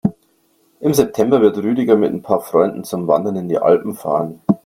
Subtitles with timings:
[0.79, 4.41] Im September wird Rüdiger mit ein paar Freunden zum Wandern in die Alpen fahren.